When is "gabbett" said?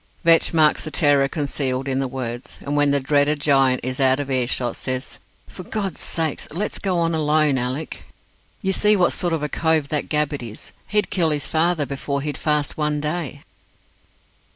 10.09-10.41